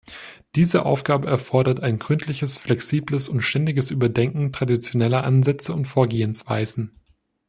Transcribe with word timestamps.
Diese 0.55 0.83
Aufgabe 0.87 1.27
erfordert 1.27 1.81
ein 1.81 1.99
gründliches, 1.99 2.57
flexibles 2.57 3.29
und 3.29 3.43
ständiges 3.43 3.91
Überdenken 3.91 4.51
traditioneller 4.51 5.23
Ansätze 5.23 5.73
und 5.75 5.85
Vorgehensweisen. 5.85 6.89